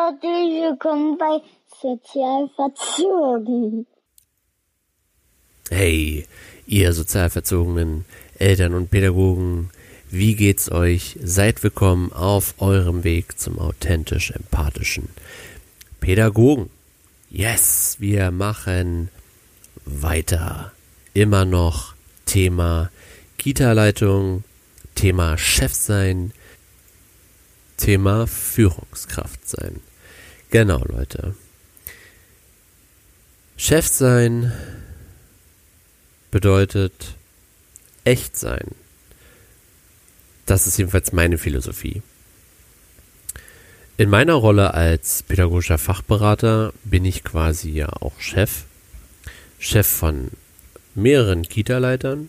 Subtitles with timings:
[0.00, 1.42] herzlich willkommen bei
[1.82, 3.86] Sozialverzogen.
[5.68, 6.26] Hey,
[6.66, 8.06] ihr sozialverzogenen
[8.38, 9.68] Eltern und Pädagogen,
[10.08, 11.18] wie geht's euch?
[11.22, 15.10] Seid willkommen auf eurem Weg zum authentisch empathischen
[16.00, 16.70] Pädagogen.
[17.28, 19.10] Yes, wir machen
[19.84, 20.72] weiter.
[21.12, 21.94] Immer noch
[22.24, 22.90] Thema
[23.36, 24.44] Kita-Leitung,
[24.94, 26.32] Thema Chef sein,
[27.76, 29.82] Thema Führungskraft sein.
[30.50, 31.34] Genau, Leute.
[33.56, 34.52] Chef sein
[36.32, 37.14] bedeutet
[38.04, 38.66] echt sein.
[40.46, 42.02] Das ist jedenfalls meine Philosophie.
[43.96, 48.64] In meiner Rolle als pädagogischer Fachberater bin ich quasi ja auch Chef.
[49.60, 50.30] Chef von
[50.96, 52.28] mehreren Kita-Leitern.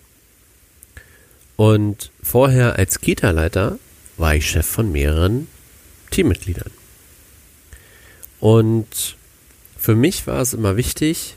[1.56, 3.80] Und vorher als Kita-Leiter
[4.18, 5.48] war ich Chef von mehreren
[6.12, 6.81] Teammitgliedern.
[8.42, 9.16] Und
[9.78, 11.36] für mich war es immer wichtig,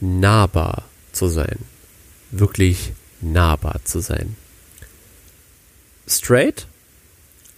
[0.00, 1.58] nahbar zu sein.
[2.32, 4.36] Wirklich nahbar zu sein.
[6.08, 6.66] Straight,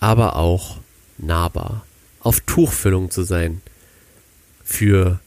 [0.01, 0.79] aber auch
[1.17, 1.87] nahbar.
[2.21, 3.63] Auf Tuchfüllung zu sein
[4.63, 5.21] für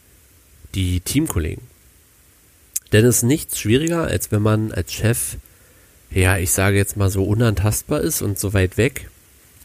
[0.76, 1.66] die Teamkollegen.
[2.92, 5.38] Denn es ist nichts schwieriger, als wenn man als Chef
[6.12, 9.10] ja, ich sage jetzt mal so unantastbar ist und so weit weg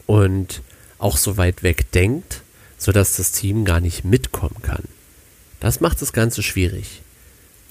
[0.05, 0.61] und
[0.97, 2.41] auch so weit weg denkt,
[2.77, 4.83] sodass das Team gar nicht mitkommen kann.
[5.59, 7.01] Das macht das Ganze schwierig.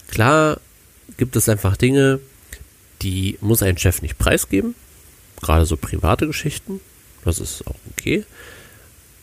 [0.08, 0.60] Klar
[1.16, 2.20] gibt es einfach Dinge,
[3.02, 4.74] die muss ein Chef nicht preisgeben,
[5.40, 6.80] gerade so private Geschichten,
[7.24, 8.24] das ist auch okay.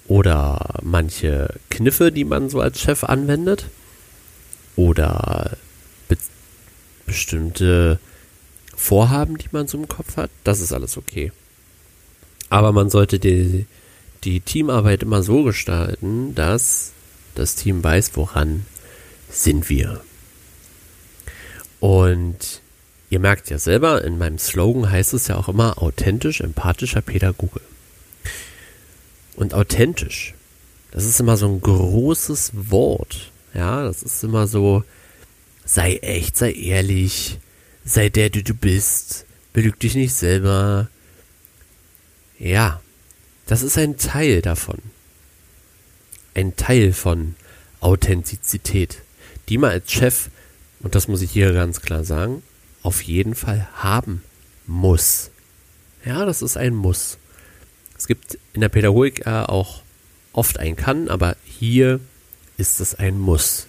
[0.07, 3.65] Oder manche Kniffe, die man so als Chef anwendet.
[4.75, 5.57] Oder
[6.09, 6.17] be
[7.05, 7.99] bestimmte
[8.75, 11.31] Vorhaben, die man so im Kopf hat, das ist alles okay.
[12.49, 13.65] Aber man sollte die,
[14.23, 16.91] die Teamarbeit immer so gestalten, dass
[17.35, 18.66] das Team weiß, woran
[19.29, 20.02] sind wir.
[21.79, 22.61] Und
[23.09, 27.61] ihr merkt ja selber, in meinem Slogan heißt es ja auch immer authentisch, empathischer Pädagoge.
[29.35, 30.34] Und authentisch,
[30.91, 33.31] das ist immer so ein großes Wort.
[33.53, 34.84] Ja, das ist immer so,
[35.66, 37.40] sei echt, sei ehrlich,
[37.84, 40.88] sei der, der du bist, belüg dich nicht selber.
[42.40, 42.82] Ja,
[43.45, 44.79] das ist ein Teil davon.
[46.33, 47.35] Ein Teil von
[47.79, 49.01] Authentizität,
[49.49, 50.29] die man als Chef,
[50.79, 52.41] und das muss ich hier ganz klar sagen,
[52.81, 54.23] auf jeden Fall haben
[54.65, 55.31] muss.
[56.05, 57.17] Ja, das ist ein Muss.
[57.97, 59.83] Es gibt in der Pädagogik äh, auch
[60.33, 61.99] oft ein Kann, aber hier
[62.57, 63.67] ist es ein Muss.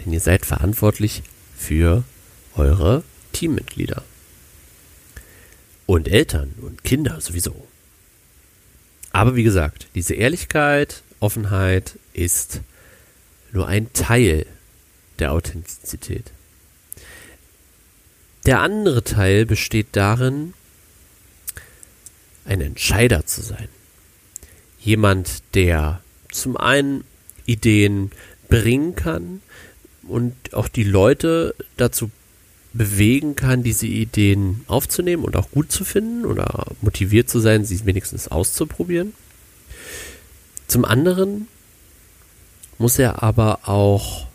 [0.00, 1.22] Denn ihr seid verantwortlich
[1.56, 2.02] für
[2.54, 4.02] eure Teammitglieder.
[5.86, 7.66] Und Eltern und Kinder sowieso.
[9.16, 12.60] Aber wie gesagt, diese Ehrlichkeit, Offenheit ist
[13.50, 14.44] nur ein Teil
[15.18, 16.32] der Authentizität.
[18.44, 20.52] Der andere Teil besteht darin,
[22.44, 23.70] ein Entscheider zu sein.
[24.80, 27.02] Jemand, der zum einen
[27.46, 28.10] Ideen
[28.50, 29.40] bringen kann
[30.02, 32.10] und auch die Leute dazu
[32.76, 37.84] bewegen kann, diese Ideen aufzunehmen und auch gut zu finden oder motiviert zu sein, sie
[37.86, 39.14] wenigstens auszuprobieren.
[40.66, 41.48] Zum anderen
[42.78, 44.26] muss er aber auch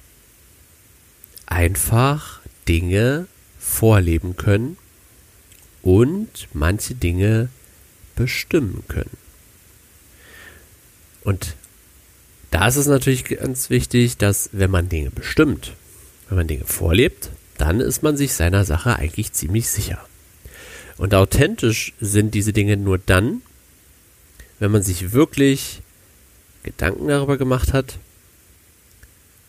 [1.46, 3.28] einfach Dinge
[3.60, 4.78] vorleben können
[5.82, 7.50] und manche Dinge
[8.16, 9.18] bestimmen können.
[11.24, 11.56] Und
[12.50, 15.74] da ist es natürlich ganz wichtig, dass wenn man Dinge bestimmt,
[16.28, 17.30] wenn man Dinge vorlebt,
[17.62, 20.04] dann ist man sich seiner Sache eigentlich ziemlich sicher.
[20.98, 23.44] Und authentisch sind diese Dinge nur dann,
[24.60, 25.82] wenn man sich wirklich
[26.64, 28.00] Gedanken darüber gemacht hat,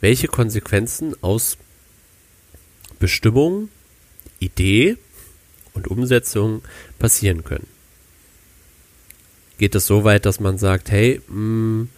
[0.02, 1.56] welche Konsequenzen aus
[2.98, 3.70] Bestimmung,
[4.40, 4.98] Idee
[5.72, 6.62] und Umsetzung
[6.98, 7.66] passieren können.
[9.56, 11.88] Geht es so weit, dass man sagt, hey, mh, mm,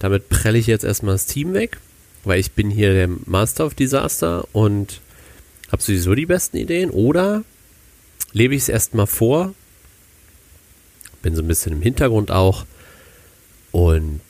[0.00, 1.78] damit prelle ich jetzt erstmal das Team weg,
[2.24, 5.00] weil ich bin hier der Master of Disaster und
[5.72, 7.44] habe sowieso die besten Ideen oder
[8.32, 9.54] lebe ich es erstmal vor,
[11.22, 12.64] bin so ein bisschen im Hintergrund auch
[13.72, 14.20] und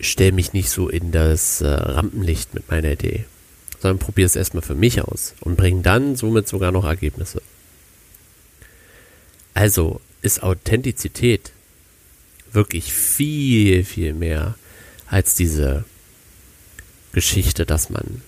[0.00, 3.24] stelle mich nicht so in das äh, Rampenlicht mit meiner Idee,
[3.80, 7.42] sondern probiere es erstmal für mich aus und bringe dann somit sogar noch Ergebnisse.
[9.54, 11.52] Also ist Authentizität
[12.52, 14.56] wirklich viel, viel mehr
[15.06, 15.84] als diese
[17.12, 18.22] Geschichte, dass man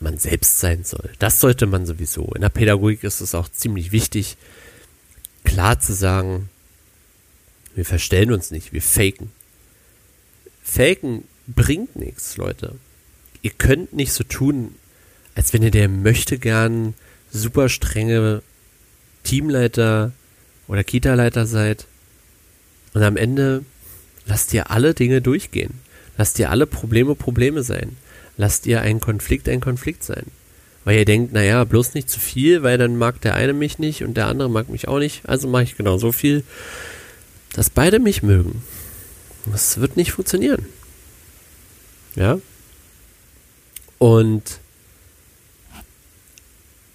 [0.00, 1.10] man selbst sein soll.
[1.18, 2.30] Das sollte man sowieso.
[2.34, 4.36] In der Pädagogik ist es auch ziemlich wichtig,
[5.44, 6.48] klar zu sagen,
[7.74, 9.30] wir verstellen uns nicht, wir faken.
[10.62, 12.74] Faken bringt nichts, Leute.
[13.42, 14.74] Ihr könnt nicht so tun,
[15.34, 16.94] als wenn ihr der möchte gern
[17.30, 18.42] super strenge
[19.22, 20.12] Teamleiter
[20.68, 21.86] oder Kita-Leiter seid.
[22.94, 23.64] Und am Ende
[24.24, 25.74] lasst ihr alle Dinge durchgehen.
[26.16, 27.96] Lasst ihr alle Probleme Probleme sein.
[28.36, 30.26] Lasst ihr einen Konflikt ein Konflikt sein.
[30.84, 34.04] Weil ihr denkt, naja, bloß nicht zu viel, weil dann mag der eine mich nicht
[34.04, 35.28] und der andere mag mich auch nicht.
[35.28, 36.44] Also mache ich genau so viel,
[37.54, 38.62] dass beide mich mögen.
[39.46, 40.66] Das wird nicht funktionieren.
[42.14, 42.38] Ja?
[43.98, 44.60] Und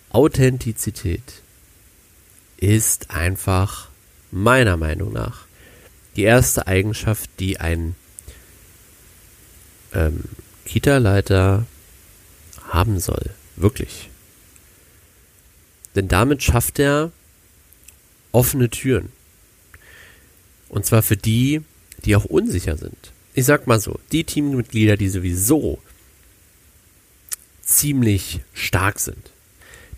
[0.09, 1.41] Authentizität
[2.57, 3.89] ist einfach
[4.31, 5.45] meiner Meinung nach
[6.15, 7.95] die erste Eigenschaft, die ein
[9.93, 10.23] ähm,
[10.65, 11.65] Kita-Leiter
[12.69, 13.31] haben soll.
[13.55, 14.09] Wirklich.
[15.95, 17.11] Denn damit schafft er
[18.31, 19.11] offene Türen.
[20.69, 21.61] Und zwar für die,
[22.05, 23.11] die auch unsicher sind.
[23.33, 25.79] Ich sag mal so, die Teammitglieder, die sowieso
[27.61, 29.31] ziemlich stark sind,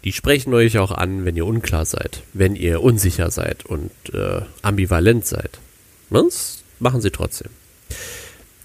[0.03, 4.41] die sprechen euch auch an, wenn ihr unklar seid, wenn ihr unsicher seid und äh,
[4.61, 5.59] ambivalent seid.
[6.09, 7.49] Das machen sie trotzdem.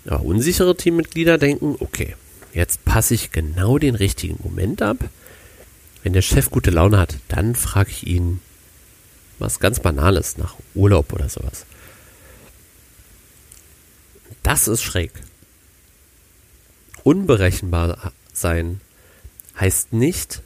[0.07, 2.17] Aber unsichere Teammitglieder denken, okay,
[2.55, 4.99] jetzt passe ich genau den richtigen Moment ab.
[6.03, 8.41] Wenn der Chef gute Laune hat, dann frage ich ihn
[9.39, 11.67] was ganz Banales nach Urlaub oder sowas.
[14.43, 15.13] Das ist schräg.
[17.03, 18.81] Unberechenbar sein
[19.59, 20.43] heißt nicht,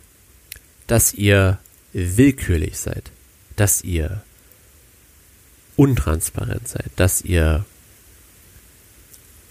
[0.87, 1.59] dass ihr
[1.93, 3.11] willkürlich seid,
[3.57, 4.23] dass ihr
[5.77, 7.65] untransparent seid, dass ihr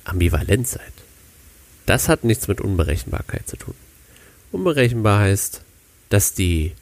[0.03, 0.93] ambivalent seid.
[1.85, 3.75] Das hat nichts mit Unberechenbarkeit zu tun.
[4.51, 5.61] Unberechenbar heißt,
[6.09, 6.73] dass die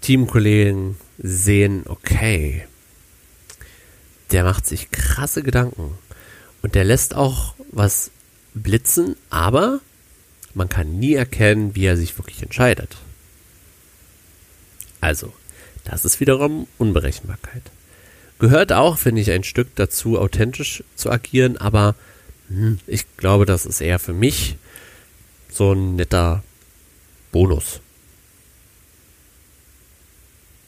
[0.00, 2.66] Teamkollegen sehen, okay,
[4.30, 5.98] der macht sich krasse Gedanken
[6.62, 8.10] und der lässt auch was
[8.54, 9.80] blitzen, aber
[10.54, 12.96] man kann nie erkennen, wie er sich wirklich entscheidet.
[15.00, 15.32] Also,
[15.84, 17.62] das ist wiederum Unberechenbarkeit.
[18.38, 21.94] Gehört auch, finde ich, ein Stück dazu, authentisch zu agieren, aber
[22.48, 24.56] hm, ich glaube, das ist eher für mich
[25.50, 26.42] so ein netter
[27.30, 27.80] Bonus.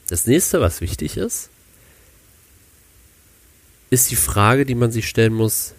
[0.09, 1.51] Das nächste, was wichtig ist,
[3.91, 5.75] ist die Frage, die man sich stellen muss,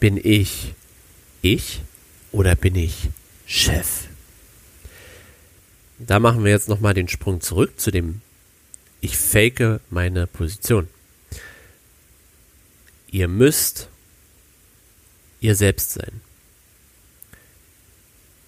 [0.00, 0.74] bin ich
[1.42, 1.80] ich
[2.32, 3.10] oder bin ich
[3.46, 4.04] Chef?
[5.98, 8.20] Da machen wir jetzt nochmal den Sprung zurück zu dem
[9.00, 10.88] ich fake meine Position.
[13.10, 13.88] Ihr müsst
[15.40, 16.20] ihr selbst sein.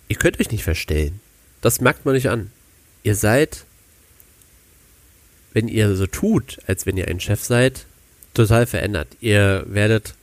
[0.08, 1.20] Ihr könnt euch nicht verstellen.
[1.60, 2.50] Das merkt man nicht an.
[3.02, 3.64] Ihr seid,
[5.52, 7.86] wenn ihr so tut, als wenn ihr ein Chef seid,
[8.34, 9.08] total verändert.
[9.20, 10.14] Ihr werdet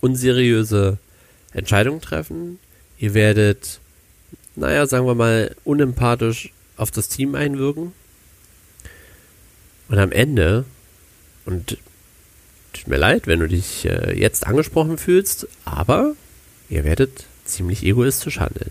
[0.00, 0.98] unseriöse
[1.52, 2.58] Entscheidungen treffen.
[2.98, 3.80] Ihr werdet,
[4.56, 7.92] naja, sagen wir mal, unempathisch auf das Team einwirken.
[9.88, 10.64] Und am Ende,
[11.44, 11.78] und
[12.72, 16.14] tut mir leid, wenn du dich äh, jetzt angesprochen fühlst, aber
[16.68, 18.70] ihr werdet ziemlich egoistisch handeln.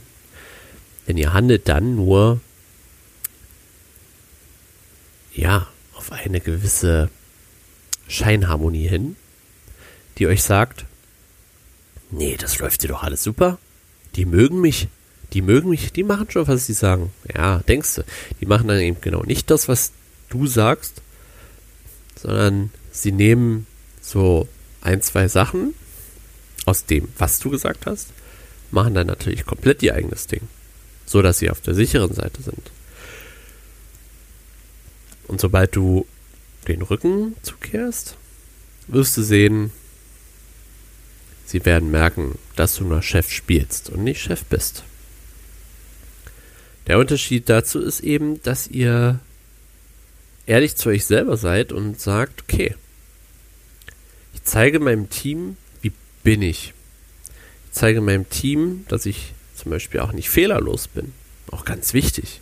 [1.08, 2.40] Denn ihr handelt dann nur,
[5.34, 7.10] ja, auf eine gewisse
[8.08, 9.16] Scheinharmonie hin,
[10.18, 10.86] die euch sagt,
[12.12, 13.58] nee, das läuft dir doch alles super.
[14.16, 14.88] Die mögen mich,
[15.34, 17.12] die mögen mich, die machen schon, was sie sagen.
[17.34, 18.04] Ja, denkst du,
[18.40, 19.92] die machen dann eben genau nicht das, was
[20.30, 21.02] du sagst,
[22.22, 23.68] sondern sie nehmen
[24.02, 24.48] so
[24.82, 25.74] ein, zwei Sachen
[26.66, 28.10] aus dem, was du gesagt hast,
[28.72, 30.42] machen dann natürlich komplett ihr eigenes Ding,
[31.06, 32.72] so dass sie auf der sicheren Seite sind.
[35.28, 36.06] Und sobald du
[36.68, 38.18] den Rücken zukehrst,
[38.88, 39.72] wirst du sehen,
[41.46, 44.84] sie werden merken, dass du nur Chef spielst und nicht Chef bist.
[46.88, 49.20] Der Unterschied dazu ist eben, dass ihr
[50.48, 52.74] ehrlich zu euch selber seid und sagt, okay,
[54.34, 55.92] ich zeige meinem Team, wie
[56.24, 56.74] bin ich.
[57.66, 61.14] Ich zeige meinem Team, dass ich zum Beispiel auch nicht fehlerlos bin.
[61.52, 62.42] Auch ganz wichtig.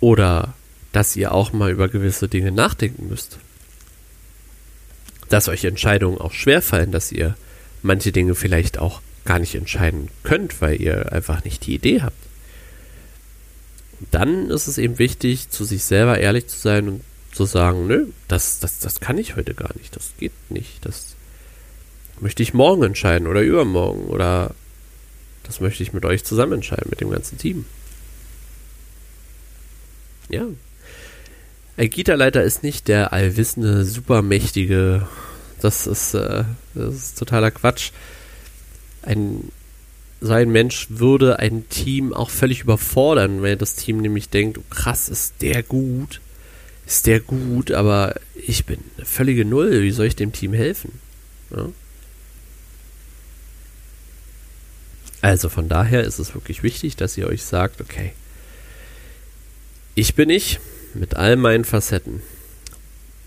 [0.00, 0.54] Oder
[0.92, 3.38] dass ihr auch mal über gewisse Dinge nachdenken müsst.
[5.28, 7.36] Dass euch Entscheidungen auch schwerfallen, dass ihr
[7.82, 12.25] manche Dinge vielleicht auch gar nicht entscheiden könnt, weil ihr einfach nicht die Idee habt
[14.10, 17.00] dann ist es eben wichtig, zu sich selber ehrlich zu sein und
[17.32, 21.16] zu sagen, nö, das, das, das kann ich heute gar nicht, das geht nicht, das
[22.20, 24.54] möchte ich morgen entscheiden oder übermorgen oder
[25.42, 27.66] das möchte ich mit euch zusammen entscheiden, mit dem ganzen Team.
[30.28, 30.46] Ja.
[31.76, 35.06] Ein Gita-Leiter ist nicht der allwissende, supermächtige,
[35.60, 37.90] Das ist, äh, das ist totaler Quatsch.
[39.02, 39.50] Ein,
[40.20, 44.64] so ein Mensch würde ein Team auch völlig überfordern, wenn das Team nämlich denkt, oh,
[44.70, 46.20] krass, ist der gut,
[46.86, 51.00] ist der gut, aber ich bin eine völlige Null, wie soll ich dem Team helfen?
[51.50, 51.68] Ja?
[55.20, 58.12] Also von daher ist es wirklich wichtig, dass ihr euch sagt, okay,
[59.94, 60.60] ich bin ich
[60.94, 62.22] mit all meinen Facetten.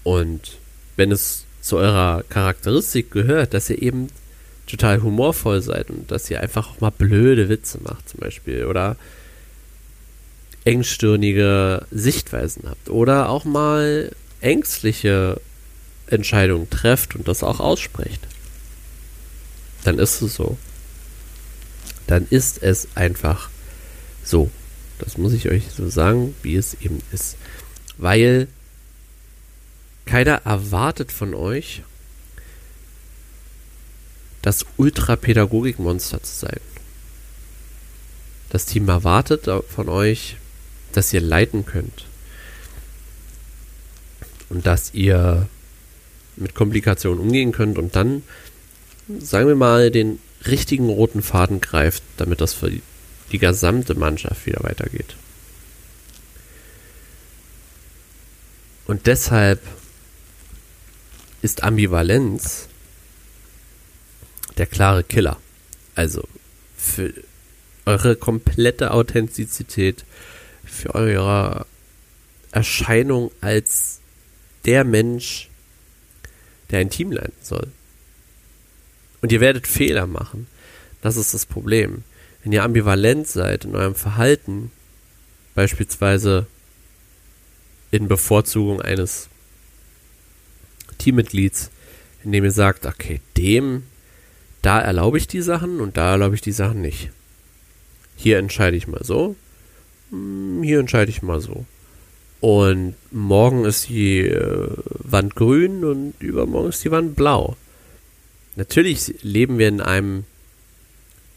[0.04, 0.58] Und
[0.96, 4.08] wenn es zu eurer Charakteristik gehört, dass ihr eben
[4.70, 8.96] total humorvoll seid und dass ihr einfach auch mal blöde Witze macht zum Beispiel oder
[10.66, 14.12] engstirnige Sichtweisen habt oder auch mal
[14.42, 15.40] ängstliche
[16.08, 18.22] Entscheidungen trefft und das auch aussprecht,
[19.84, 20.58] dann ist es so.
[22.08, 23.50] Dann ist es einfach
[24.24, 24.50] so.
[24.98, 27.38] Das muss ich euch so sagen, wie es eben ist.
[27.98, 28.48] Weil
[30.06, 31.84] keiner erwartet von euch,
[34.50, 36.60] das Ultrapädagogikmonster zu sein.
[38.50, 40.38] Das Team erwartet von euch,
[40.92, 42.06] dass ihr leiten könnt.
[44.50, 45.48] Und dass ihr
[46.36, 48.24] mit Komplikationen umgehen könnt und dann,
[49.20, 52.72] sagen wir mal, den richtigen roten Faden greift, damit das für
[53.32, 55.16] die gesamte Mannschaft wieder weitergeht.
[58.88, 59.62] Und deshalb
[61.44, 62.69] ist Ambivalenz
[64.60, 65.38] der klare Killer.
[65.96, 66.28] Also
[66.78, 67.14] für
[67.86, 70.06] eure komplette Authentizität,
[70.64, 71.66] für eure
[72.52, 74.00] Erscheinung als
[74.66, 75.50] der Mensch,
[76.70, 77.72] der ein Team leiten soll.
[79.22, 80.48] Und ihr werdet Fehler machen.
[81.02, 82.04] Das ist das Problem.
[82.44, 84.72] Wenn ihr ambivalent seid in eurem Verhalten,
[85.56, 86.48] beispielsweise
[87.92, 89.30] in Bevorzugung eines
[90.98, 91.72] Teammitglieds,
[92.24, 93.84] indem ihr sagt, okay, dem,
[94.62, 97.10] da erlaube ich die Sachen und da erlaube ich die Sachen nicht.
[98.16, 99.36] Hier entscheide ich mal so,
[100.12, 101.66] hm, hier entscheide ich mal so.
[102.42, 107.58] Und morgen ist die äh, Wand grün und übermorgen ist die Wand blau.
[108.56, 110.24] Natürlich leben wir in einem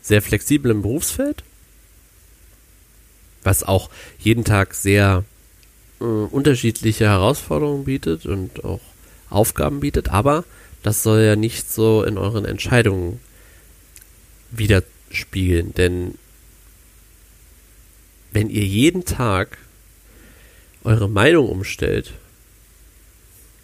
[0.01, 1.45] sehr flexiblen Berufsfeld,
[3.43, 5.25] was auch jeden Tag sehr
[6.01, 8.81] äh, unterschiedliche Herausforderungen bietet und auch
[9.31, 10.45] Aufgaben bietet, aber
[10.83, 13.21] das soll ja nicht so in euren Entscheidungen
[14.51, 16.15] widerspiegeln, denn
[18.33, 19.59] wenn ihr jeden Tag
[20.85, 22.13] eure Meinung umstellt,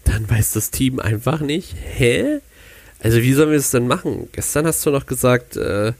[0.05, 2.41] dann weiß das Team einfach nicht, hä?
[3.01, 4.29] Also wie sollen wir es denn machen?
[4.33, 5.93] Gestern hast du noch gesagt, äh,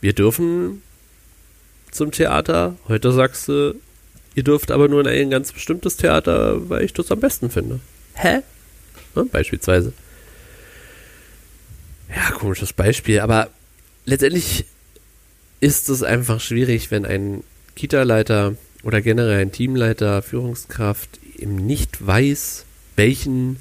[0.00, 0.82] wir dürfen
[1.90, 2.76] zum Theater.
[2.88, 3.74] Heute sagst du,
[4.34, 7.80] ihr dürft aber nur in ein ganz bestimmtes Theater, weil ich das am besten finde.
[8.14, 8.42] Hä?
[9.14, 9.92] Ja, beispielsweise.
[12.14, 13.50] Ja, komisches Beispiel, aber
[14.06, 14.64] letztendlich
[15.60, 22.64] ist es einfach schwierig, wenn ein Kita-Leiter oder generell ein Teamleiter, Führungskraft eben nicht weiß,
[22.96, 23.56] welchen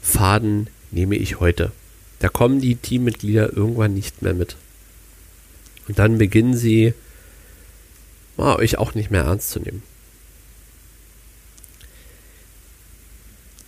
[0.00, 1.72] Faden nehme ich heute.
[2.20, 4.56] Da kommen die Teammitglieder irgendwann nicht mehr mit.
[5.88, 6.94] Und dann beginnen sie,
[8.36, 9.82] oh, euch auch nicht mehr ernst zu nehmen.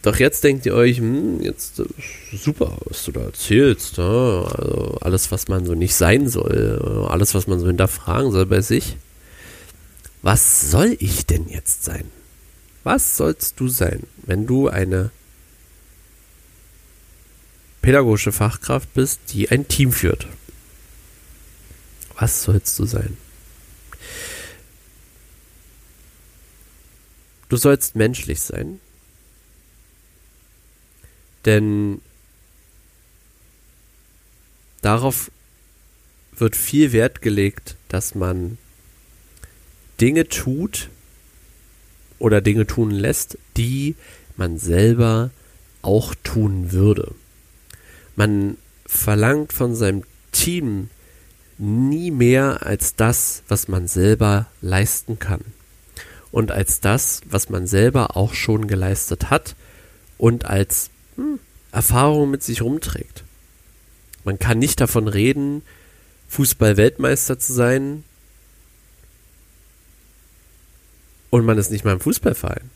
[0.04, 1.84] Doch jetzt denkt ihr euch, hm, jetzt äh,
[2.36, 3.96] super, was du da erzählst.
[3.96, 4.42] Ja?
[4.42, 8.60] Also alles, was man so nicht sein soll, alles, was man so hinterfragen soll bei
[8.60, 8.98] sich.
[10.20, 12.04] Was soll ich denn jetzt sein?
[12.82, 15.10] Was sollst du sein, wenn du eine
[17.80, 20.26] pädagogische Fachkraft bist, die ein Team führt?
[22.18, 23.16] Was sollst du sein?
[27.48, 28.80] Du sollst menschlich sein,
[31.44, 32.00] denn
[34.82, 35.30] darauf
[36.36, 38.58] wird viel Wert gelegt, dass man
[40.00, 40.90] Dinge tut
[42.18, 43.94] oder Dinge tun lässt, die
[44.36, 45.30] man selber
[45.82, 47.14] auch tun würde.
[48.16, 50.90] Man verlangt von seinem Team
[51.58, 55.40] nie mehr als das, was man selber leisten kann.
[56.32, 59.54] Und als das, was man selber auch schon geleistet hat
[60.18, 60.90] und als
[61.72, 63.24] Erfahrung mit sich rumträgt.
[64.24, 65.62] Man kann nicht davon reden,
[66.28, 68.04] Fußball-Weltmeister zu sein
[71.30, 72.70] und man ist nicht mal im Fußballverein.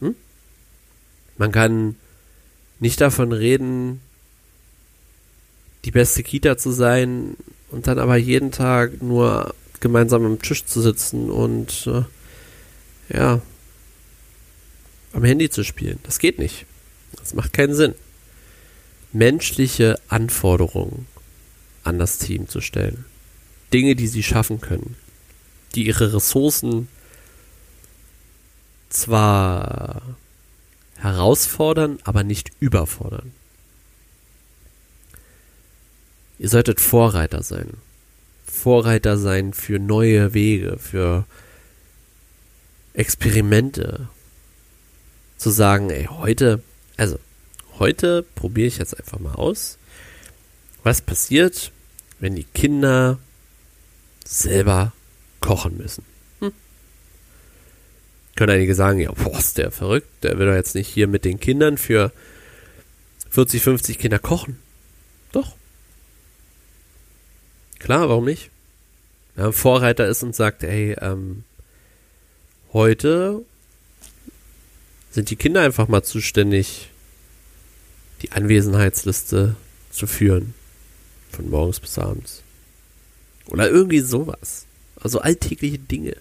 [0.00, 0.14] Hm?
[1.38, 1.96] Man kann
[2.80, 4.00] nicht davon reden,
[5.84, 7.36] die beste Kita zu sein
[7.70, 13.40] und dann aber jeden Tag nur gemeinsam am Tisch zu sitzen und äh, ja,
[15.12, 15.98] am Handy zu spielen.
[16.02, 16.66] Das geht nicht.
[17.18, 17.94] Das macht keinen Sinn.
[19.12, 21.06] menschliche Anforderungen
[21.84, 23.04] an das Team zu stellen.
[23.72, 24.96] Dinge, die sie schaffen können,
[25.74, 26.88] die ihre Ressourcen
[28.88, 30.02] zwar
[30.96, 33.32] herausfordern, aber nicht überfordern.
[36.38, 37.74] Ihr solltet Vorreiter sein.
[38.46, 41.24] Vorreiter sein für neue Wege, für
[42.94, 44.08] Experimente.
[45.36, 46.62] Zu sagen, ey, heute,
[46.96, 47.18] also,
[47.78, 49.78] heute probiere ich jetzt einfach mal aus,
[50.82, 51.72] was passiert,
[52.20, 53.18] wenn die Kinder
[54.24, 54.92] selber
[55.40, 56.04] kochen müssen.
[56.40, 56.52] Hm.
[58.36, 61.24] Können einige sagen, ja, boah, ist der verrückt, der will doch jetzt nicht hier mit
[61.24, 62.12] den Kindern für
[63.30, 64.58] 40, 50 Kinder kochen.
[65.32, 65.56] Doch.
[67.80, 68.50] Klar, warum nicht?
[69.36, 71.44] Man Vorreiter ist und sagt, ey, ähm,
[72.72, 73.42] heute
[75.14, 76.90] sind die Kinder einfach mal zuständig,
[78.22, 79.54] die Anwesenheitsliste
[79.90, 80.54] zu führen.
[81.30, 82.42] Von morgens bis abends.
[83.46, 84.66] Oder irgendwie sowas.
[85.00, 86.16] Also alltägliche Dinge,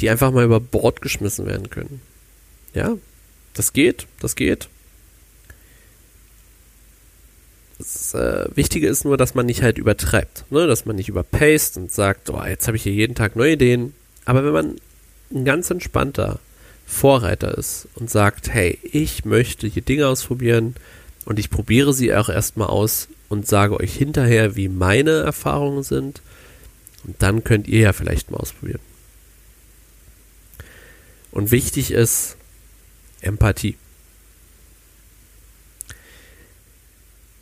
[0.00, 2.00] die einfach mal über Bord geschmissen werden können.
[2.72, 2.96] Ja,
[3.52, 4.68] das geht, das geht.
[7.76, 10.66] Das äh, Wichtige ist nur, dass man nicht halt übertreibt, ne?
[10.66, 13.94] dass man nicht überpaced und sagt, oh, jetzt habe ich hier jeden Tag neue Ideen.
[14.24, 14.76] Aber wenn man
[15.30, 16.38] ein ganz entspannter
[16.86, 20.74] Vorreiter ist und sagt, hey, ich möchte hier Dinge ausprobieren
[21.24, 26.20] und ich probiere sie auch erstmal aus und sage euch hinterher, wie meine Erfahrungen sind
[27.04, 28.80] und dann könnt ihr ja vielleicht mal ausprobieren.
[31.30, 32.36] Und wichtig ist
[33.22, 33.76] Empathie.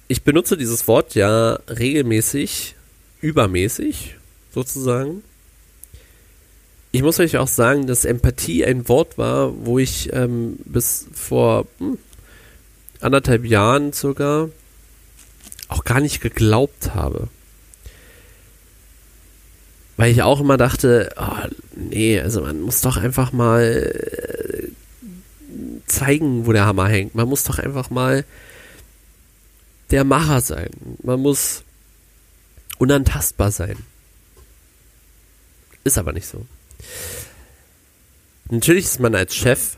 [0.07, 2.75] Ich benutze dieses Wort ja regelmäßig,
[3.21, 4.17] übermäßig
[4.53, 5.23] sozusagen.
[6.93, 11.67] Ich muss euch auch sagen, dass Empathie ein Wort war, wo ich ähm, bis vor
[11.79, 11.99] hm,
[13.01, 14.49] anderthalb Jahren circa
[15.69, 17.29] auch gar nicht geglaubt habe
[20.01, 24.69] weil ich auch immer dachte, oh, nee, also man muss doch einfach mal äh,
[25.87, 27.15] zeigen, wo der Hammer hängt.
[27.15, 28.25] Man muss doch einfach mal
[29.91, 30.71] der Macher sein.
[31.03, 31.65] Man muss
[32.79, 33.77] unantastbar sein.
[35.85, 36.47] Ist aber nicht so.
[38.51, 39.77] Natürlich ist man als Chef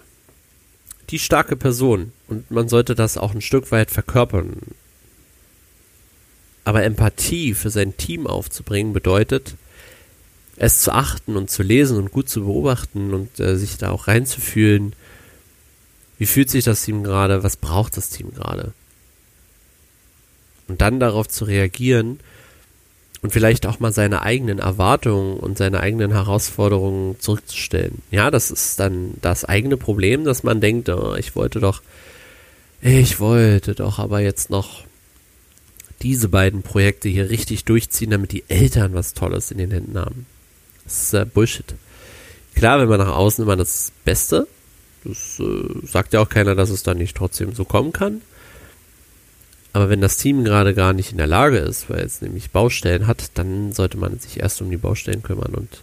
[1.11, 4.57] die starke Person und man sollte das auch ein Stück weit verkörpern.
[6.65, 9.57] Aber Empathie für sein Team aufzubringen bedeutet,
[10.57, 14.07] es zu achten und zu lesen und gut zu beobachten und äh, sich da auch
[14.07, 14.95] reinzufühlen.
[16.19, 17.43] Wie fühlt sich das Team gerade?
[17.43, 18.73] Was braucht das Team gerade?
[20.69, 22.21] Und dann darauf zu reagieren
[23.23, 28.03] und vielleicht auch mal seine eigenen Erwartungen und seine eigenen Herausforderungen zurückzustellen.
[28.11, 31.83] Ja, das ist dann das eigene Problem, dass man denkt, oh, ich wollte doch,
[32.81, 34.85] ich wollte doch aber jetzt noch
[36.03, 40.27] diese beiden Projekte hier richtig durchziehen, damit die Eltern was Tolles in den Händen haben.
[40.83, 41.77] Das ist äh, Bullshit.
[42.57, 44.49] Klar, wenn man nach außen immer das Beste,
[45.05, 48.21] das äh, sagt ja auch keiner, dass es dann nicht trotzdem so kommen kann.
[49.73, 53.07] Aber wenn das Team gerade gar nicht in der Lage ist, weil es nämlich Baustellen
[53.07, 55.83] hat, dann sollte man sich erst um die Baustellen kümmern und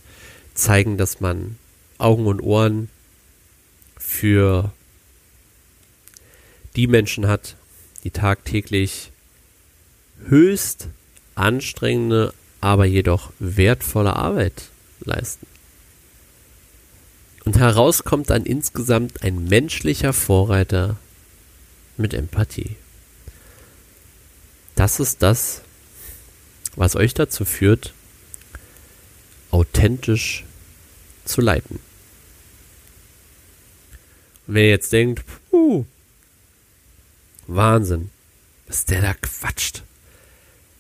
[0.54, 1.58] zeigen, dass man
[1.98, 2.90] Augen und Ohren
[3.98, 4.72] für
[6.76, 7.56] die Menschen hat,
[8.04, 9.12] die tagtäglich
[10.28, 10.88] höchst
[11.36, 15.48] anstrengende, aber jedoch wertvolle Arbeit leisten.
[17.46, 20.98] Und heraus kommt dann insgesamt ein menschlicher Vorreiter
[21.98, 22.76] mit Empathie.
[24.80, 25.62] Das ist das,
[26.78, 27.94] was euch dazu führt,
[29.52, 30.46] authentisch
[31.26, 31.82] zu leiten.
[34.48, 35.84] Und wenn ihr jetzt denkt, puh,
[37.46, 38.10] Wahnsinn,
[38.68, 39.84] was der da quatscht.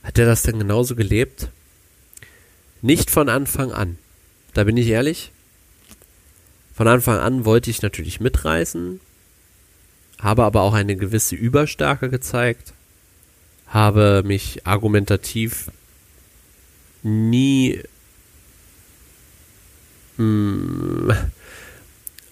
[0.02, 1.50] Hat der das denn genauso gelebt?
[2.82, 3.98] Nicht von Anfang an.
[4.54, 5.34] Da bin ich ehrlich.
[6.74, 9.02] Von Anfang an wollte ich natürlich mitreißen,
[10.22, 12.72] habe aber auch eine gewisse Überstärke gezeigt,
[13.70, 15.72] habe mich argumentativ
[17.04, 17.82] nie
[20.18, 20.24] mh,
[21.14, 21.14] hm,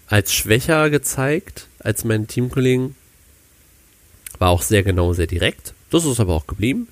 [0.08, 2.96] als schwächer gezeigt als meine Teamkollegen.
[4.40, 5.74] War auch sehr genau, sehr direkt.
[5.90, 6.88] Das ist aber auch geblieben.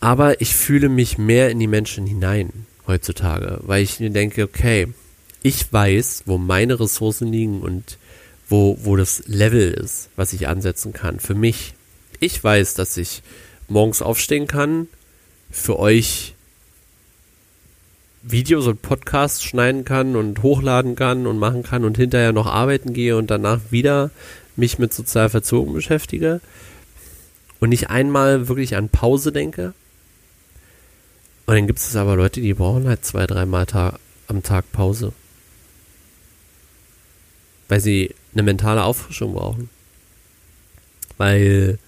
[0.00, 4.88] Aber ich fühle mich mehr in die Menschen hinein heutzutage, weil ich mir denke, okay,
[5.42, 7.98] ich weiß, wo meine Ressourcen liegen und
[8.48, 11.20] wo, wo das Level ist, was ich ansetzen kann.
[11.20, 11.74] Für mich.
[12.20, 13.22] Ich weiß, dass ich
[13.68, 14.88] morgens aufstehen kann,
[15.50, 16.34] für euch
[18.22, 22.92] Videos und Podcasts schneiden kann und hochladen kann und machen kann und hinterher noch arbeiten
[22.92, 24.10] gehe und danach wieder
[24.56, 26.40] mich mit sozial verzogen beschäftige.
[27.60, 29.72] und nicht einmal wirklich an Pause denke.
[31.46, 33.98] Und dann gibt es aber Leute, die brauchen halt zwei, dreimal ta
[34.28, 35.12] am Tag Pause.
[37.68, 39.70] Weil sie eine mentale Auffrischung brauchen.
[41.16, 41.78] Weil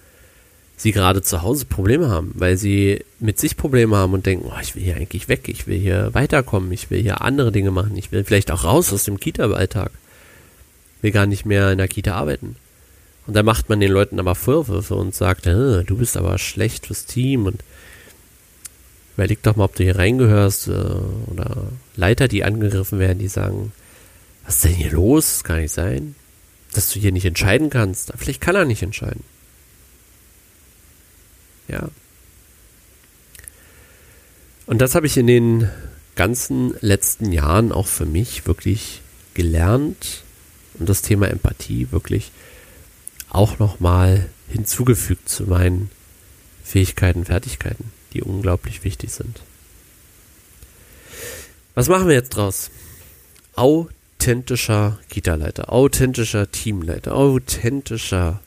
[0.79, 4.59] sie gerade zu Hause Probleme haben, weil sie mit sich Probleme haben und denken, oh,
[4.61, 7.97] ich will hier eigentlich weg, ich will hier weiterkommen, ich will hier andere Dinge machen,
[7.97, 9.91] ich will vielleicht auch raus aus dem Kita-Alltag,
[11.01, 12.55] will gar nicht mehr in der Kita arbeiten.
[13.27, 16.87] Und da macht man den Leuten aber Vorwürfe und sagt, äh, du bist aber schlecht
[16.87, 17.61] fürs Team und
[19.15, 20.71] überleg doch mal, ob du hier reingehörst äh,
[21.27, 23.73] oder Leiter, die angegriffen werden, die sagen,
[24.45, 25.25] was ist denn hier los?
[25.33, 26.15] Das kann nicht sein,
[26.73, 28.13] dass du hier nicht entscheiden kannst.
[28.15, 29.23] Vielleicht kann er nicht entscheiden.
[31.69, 31.89] Ja.
[34.65, 35.69] Und das habe ich in den
[36.15, 39.01] ganzen letzten Jahren auch für mich wirklich
[39.33, 40.23] gelernt
[40.77, 42.31] und das Thema Empathie wirklich
[43.29, 45.89] auch nochmal hinzugefügt zu meinen
[46.63, 49.41] Fähigkeiten, Fertigkeiten, die unglaublich wichtig sind.
[51.75, 52.69] Was machen wir jetzt draus?
[53.55, 58.41] Authentischer Kita-Leiter, authentischer Teamleiter, authentischer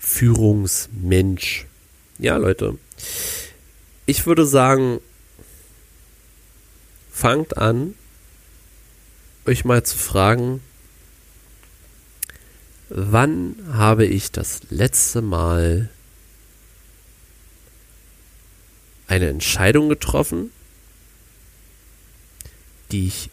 [0.00, 1.66] Führungsmensch.
[2.18, 2.78] Ja, Leute.
[4.06, 4.98] Ich würde sagen,
[7.12, 7.94] fangt an,
[9.46, 10.60] euch mal zu fragen,
[12.88, 15.90] wann habe ich das letzte Mal
[19.06, 20.50] eine Entscheidung getroffen,
[22.90, 23.30] die ich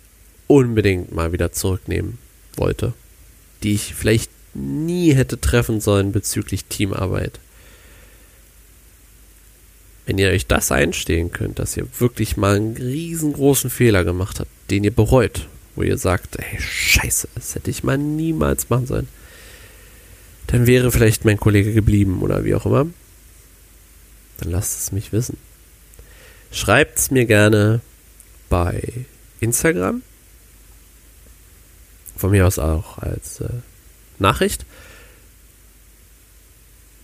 [0.47, 2.17] unbedingt mal wieder zurücknehmen
[2.55, 2.93] wollte,
[3.63, 7.39] die ich vielleicht nie hätte treffen sollen bezüglich Teamarbeit.
[10.05, 14.49] Wenn ihr euch das einstehen könnt, dass ihr wirklich mal einen riesengroßen Fehler gemacht habt,
[14.69, 19.07] den ihr bereut, wo ihr sagt, ey, scheiße, das hätte ich mal niemals machen sollen,
[20.47, 22.87] dann wäre vielleicht mein Kollege geblieben oder wie auch immer.
[24.37, 25.37] Dann lasst es mich wissen.
[26.51, 27.81] Schreibt es mir gerne
[28.49, 29.05] bei
[29.41, 30.01] Instagram.
[32.15, 33.49] Von mir aus auch als äh,
[34.19, 34.65] Nachricht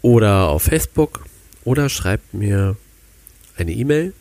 [0.02, 1.26] oder auf Facebook
[1.64, 2.76] oder schreibt mir
[3.58, 4.14] eine E-Mail.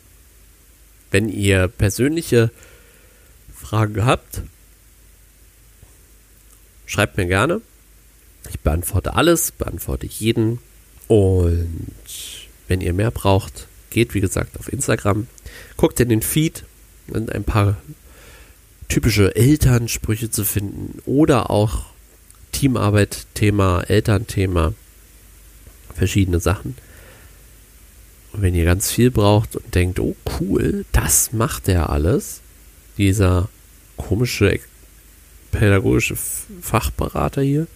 [1.11, 2.49] Wenn ihr persönliche
[3.53, 4.41] Fragen habt,
[6.85, 7.61] schreibt mir gerne.
[8.49, 10.59] Ich beantworte alles, beantworte jeden.
[11.07, 15.27] Und wenn ihr mehr braucht, geht wie gesagt auf Instagram,
[15.77, 16.65] guckt in den Feed,
[17.11, 17.77] sind ein paar
[18.87, 21.92] typische Elternsprüche zu finden oder auch
[22.63, 24.73] Teamarbeit, Thema, Elternthema,
[25.93, 26.77] verschiedene Sachen.
[28.31, 32.39] Und wenn ihr ganz viel braucht und denkt, oh cool, das macht er alles,
[32.97, 33.49] dieser
[33.97, 34.61] komische
[35.51, 37.67] pädagogische Fachberater hier,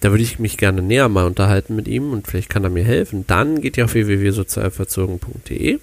[0.00, 2.84] da würde ich mich gerne näher mal unterhalten mit ihm und vielleicht kann er mir
[2.84, 3.28] helfen.
[3.28, 5.78] Dann geht ihr auf www.sozialverzogen.de.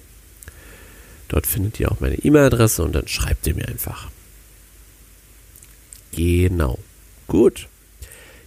[1.28, 4.10] Dort findet ihr auch meine E-Mail-Adresse und dann schreibt ihr mir einfach.
[6.12, 6.78] Genau.
[7.26, 7.68] Gut.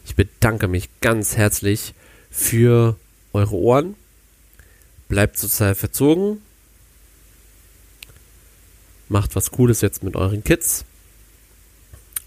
[0.05, 1.93] Ich bedanke mich ganz herzlich
[2.29, 2.97] für
[3.33, 3.95] eure Ohren.
[5.09, 6.41] Bleibt sozial verzogen.
[9.09, 10.85] Macht was Cooles jetzt mit euren Kids.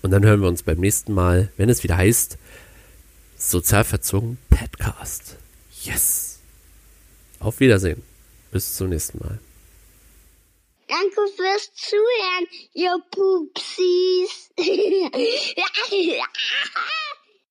[0.02, 2.38] Und dann hören wir uns beim nächsten Mal, wenn es wieder heißt,
[3.36, 5.36] sozial verzogen Podcast.
[5.82, 6.38] Yes.
[7.38, 8.02] Auf Wiedersehen.
[8.50, 9.38] Bis zum nächsten Mal.
[10.90, 14.50] Danke fürs Zuhören, ihr Pupsis.